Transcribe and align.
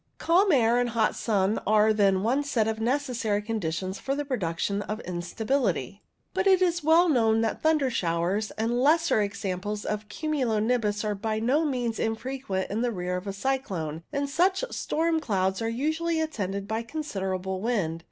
Calm 0.17 0.51
air 0.51 0.79
and 0.79 0.89
hot 0.89 1.15
sun 1.15 1.59
are 1.67 1.93
then 1.93 2.23
one 2.23 2.41
set 2.43 2.67
of 2.67 2.79
necessary 2.79 3.39
conditions 3.39 3.99
for 3.99 4.15
the 4.15 4.25
production 4.25 4.81
of 4.81 4.99
instability. 5.01 6.01
But 6.33 6.47
it 6.47 6.59
is 6.59 6.83
well 6.83 7.07
known 7.07 7.41
that 7.41 7.61
thunder 7.61 7.91
showers 7.91 8.49
and 8.57 8.81
lesser 8.81 9.21
examples 9.21 9.85
of 9.85 10.09
cumulo 10.09 10.57
nimbus 10.57 11.05
are 11.05 11.13
by 11.13 11.39
no 11.39 11.63
means 11.65 11.99
infrequent 11.99 12.71
in 12.71 12.81
the 12.81 12.91
rear 12.91 13.15
of 13.15 13.27
a 13.27 13.31
cyclone, 13.33 14.01
and 14.11 14.27
such 14.27 14.63
storm 14.71 15.19
clouds 15.19 15.61
are 15.61 15.69
usually 15.69 16.19
attended 16.19 16.67
by 16.67 16.81
considerable 16.81 17.61
wind. 17.61 17.99